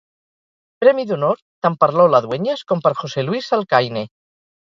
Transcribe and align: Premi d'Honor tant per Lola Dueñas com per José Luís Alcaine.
Premi 0.83 1.03
d'Honor 1.09 1.33
tant 1.67 1.75
per 1.83 1.89
Lola 1.99 2.21
Dueñas 2.27 2.65
com 2.71 2.81
per 2.87 2.93
José 3.01 3.27
Luís 3.27 3.53
Alcaine. 3.59 4.05